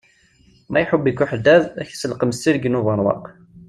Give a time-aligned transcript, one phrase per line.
[0.71, 3.23] Ma iḥubb-ik uḥeddad, ak iselqem s tirgin ubeṛwaq.